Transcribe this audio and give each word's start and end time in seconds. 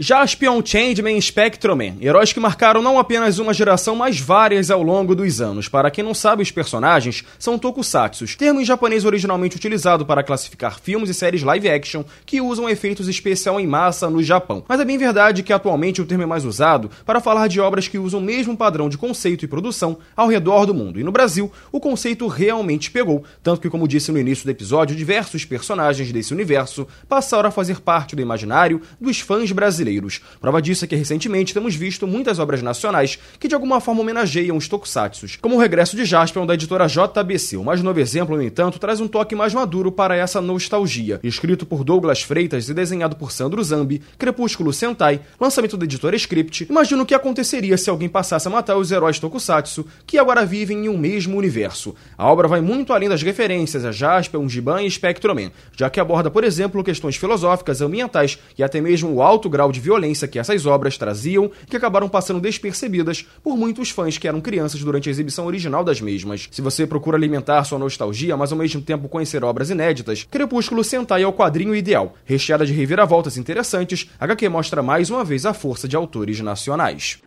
Jaspion, 0.00 0.62
Changeman 0.64 1.18
e 1.18 1.20
Spectroman, 1.20 1.96
heróis 2.00 2.32
que 2.32 2.38
marcaram 2.38 2.80
não 2.80 3.00
apenas 3.00 3.40
uma 3.40 3.52
geração, 3.52 3.96
mas 3.96 4.20
várias 4.20 4.70
ao 4.70 4.80
longo 4.80 5.12
dos 5.12 5.40
anos. 5.40 5.66
Para 5.66 5.90
quem 5.90 6.04
não 6.04 6.14
sabe, 6.14 6.40
os 6.40 6.52
personagens 6.52 7.24
são 7.36 7.58
tokusatsus, 7.58 8.36
termo 8.36 8.60
em 8.60 8.64
japonês 8.64 9.04
originalmente 9.04 9.56
utilizado 9.56 10.06
para 10.06 10.22
classificar 10.22 10.78
filmes 10.78 11.10
e 11.10 11.14
séries 11.14 11.42
live 11.42 11.68
action 11.68 12.04
que 12.24 12.40
usam 12.40 12.68
efeitos 12.68 13.08
especial 13.08 13.58
em 13.58 13.66
massa 13.66 14.08
no 14.08 14.22
Japão. 14.22 14.62
Mas 14.68 14.78
é 14.78 14.84
bem 14.84 14.96
verdade 14.96 15.42
que 15.42 15.52
atualmente 15.52 16.00
o 16.00 16.06
termo 16.06 16.22
é 16.22 16.26
mais 16.26 16.44
usado 16.44 16.88
para 17.04 17.20
falar 17.20 17.48
de 17.48 17.58
obras 17.58 17.88
que 17.88 17.98
usam 17.98 18.20
o 18.20 18.22
mesmo 18.22 18.56
padrão 18.56 18.88
de 18.88 18.96
conceito 18.96 19.44
e 19.44 19.48
produção 19.48 19.98
ao 20.14 20.28
redor 20.28 20.64
do 20.64 20.72
mundo. 20.72 21.00
E 21.00 21.02
no 21.02 21.10
Brasil, 21.10 21.50
o 21.72 21.80
conceito 21.80 22.28
realmente 22.28 22.88
pegou, 22.92 23.24
tanto 23.42 23.60
que, 23.60 23.68
como 23.68 23.88
disse 23.88 24.12
no 24.12 24.20
início 24.20 24.44
do 24.44 24.50
episódio, 24.52 24.94
diversos 24.94 25.44
personagens 25.44 26.12
desse 26.12 26.32
universo 26.32 26.86
passaram 27.08 27.48
a 27.48 27.52
fazer 27.52 27.80
parte 27.80 28.14
do 28.14 28.22
imaginário 28.22 28.80
dos 29.00 29.18
fãs 29.18 29.50
brasileiros 29.50 29.87
brasileiros. 29.88 30.20
Prova 30.40 30.60
disso 30.60 30.84
é 30.84 30.88
que 30.88 30.94
recentemente 30.94 31.54
temos 31.54 31.74
visto 31.74 32.06
muitas 32.06 32.38
obras 32.38 32.62
nacionais 32.62 33.18
que 33.38 33.48
de 33.48 33.54
alguma 33.54 33.80
forma 33.80 34.02
homenageiam 34.02 34.56
os 34.56 34.68
tokusatsus, 34.68 35.36
como 35.40 35.56
o 35.56 35.58
regresso 35.58 35.96
de 35.96 36.04
Jaspion 36.04 36.46
da 36.46 36.54
editora 36.54 36.86
JBC. 36.86 37.56
O 37.56 37.64
mais 37.64 37.82
novo 37.82 37.98
exemplo, 38.00 38.36
no 38.36 38.42
entanto, 38.42 38.78
traz 38.78 39.00
um 39.00 39.08
toque 39.08 39.34
mais 39.34 39.54
maduro 39.54 39.90
para 39.90 40.16
essa 40.16 40.40
nostalgia. 40.40 41.18
Escrito 41.22 41.64
por 41.64 41.82
Douglas 41.82 42.22
Freitas 42.22 42.68
e 42.68 42.74
desenhado 42.74 43.16
por 43.16 43.32
Sandro 43.32 43.62
Zambi, 43.62 44.02
Crepúsculo 44.18 44.72
Sentai, 44.72 45.20
lançamento 45.40 45.76
da 45.76 45.84
editora 45.84 46.16
Script, 46.16 46.66
imagino 46.68 47.02
o 47.02 47.06
que 47.06 47.14
aconteceria 47.14 47.76
se 47.76 47.90
alguém 47.90 48.08
passasse 48.08 48.46
a 48.46 48.50
matar 48.50 48.76
os 48.76 48.92
heróis 48.92 49.18
tokusatsu 49.18 49.86
que 50.06 50.18
agora 50.18 50.44
vivem 50.44 50.86
em 50.86 50.88
um 50.88 50.98
mesmo 50.98 51.36
universo. 51.36 51.94
A 52.16 52.30
obra 52.30 52.48
vai 52.48 52.60
muito 52.60 52.92
além 52.92 53.08
das 53.08 53.22
referências 53.22 53.84
a 53.84 53.92
Jaspion, 53.92 54.48
Giban 54.48 54.82
e 54.82 54.90
Spectroman, 54.90 55.50
já 55.76 55.88
que 55.88 56.00
aborda, 56.00 56.30
por 56.30 56.44
exemplo, 56.44 56.84
questões 56.84 57.16
filosóficas, 57.16 57.80
ambientais 57.80 58.38
e 58.56 58.62
até 58.62 58.80
mesmo 58.80 59.12
o 59.12 59.22
alto 59.22 59.48
grau 59.48 59.72
de 59.72 59.77
de 59.78 59.84
violência 59.84 60.28
que 60.28 60.38
essas 60.38 60.66
obras 60.66 60.98
traziam 60.98 61.50
que 61.68 61.76
acabaram 61.76 62.08
passando 62.08 62.40
despercebidas 62.40 63.24
por 63.42 63.56
muitos 63.56 63.90
fãs 63.90 64.18
que 64.18 64.28
eram 64.28 64.40
crianças 64.40 64.82
durante 64.82 65.08
a 65.08 65.12
exibição 65.12 65.46
original 65.46 65.84
das 65.84 66.00
mesmas. 66.00 66.48
Se 66.50 66.60
você 66.60 66.86
procura 66.86 67.16
alimentar 67.16 67.64
sua 67.64 67.78
nostalgia, 67.78 68.36
mas 68.36 68.52
ao 68.52 68.58
mesmo 68.58 68.82
tempo 68.82 69.08
conhecer 69.08 69.44
obras 69.44 69.70
inéditas, 69.70 70.26
Crepúsculo 70.30 70.82
Sentai 70.82 71.22
é 71.22 71.26
o 71.26 71.32
quadrinho 71.32 71.74
ideal. 71.74 72.14
Recheada 72.24 72.66
de 72.66 72.72
reviravoltas 72.72 73.36
interessantes, 73.36 74.10
HQ 74.18 74.48
mostra 74.48 74.82
mais 74.82 75.10
uma 75.10 75.24
vez 75.24 75.46
a 75.46 75.54
força 75.54 75.86
de 75.86 75.96
autores 75.96 76.40
nacionais. 76.40 77.18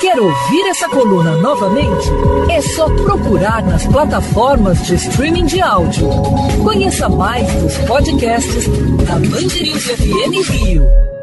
Quer 0.00 0.20
ouvir 0.20 0.66
essa 0.68 0.88
coluna 0.90 1.36
novamente? 1.38 2.08
É 2.50 2.60
só 2.60 2.86
procurar 3.02 3.62
nas 3.64 3.86
plataformas 3.86 4.86
de 4.86 4.94
streaming 4.94 5.46
de 5.46 5.60
áudio. 5.62 6.08
Conheça 6.62 7.08
mais 7.08 7.50
dos 7.54 7.78
podcasts 7.78 8.66
da 9.06 9.14
Band 9.14 9.48
FM 9.48 10.50
Rio. 10.50 11.15